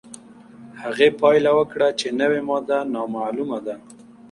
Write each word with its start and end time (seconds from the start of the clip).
هغې 0.81 1.07
پایله 1.19 1.51
وکړه 1.59 1.87
چې 1.99 2.07
نوې 2.19 2.41
ماده 2.49 2.77
نامعلومه 2.93 3.59
ده. 3.65 3.75